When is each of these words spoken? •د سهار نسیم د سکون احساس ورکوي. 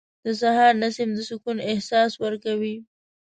•د 0.25 0.27
سهار 0.41 0.73
نسیم 0.81 1.09
د 1.15 1.19
سکون 1.29 1.57
احساس 1.71 2.11
ورکوي. 2.23 2.75